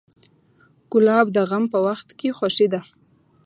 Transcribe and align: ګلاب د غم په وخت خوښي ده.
ګلاب 0.91 1.27
د 1.35 1.37
غم 1.49 1.63
په 1.73 1.79
وخت 1.87 2.07
خوښي 2.37 2.67
ده. 2.73 2.81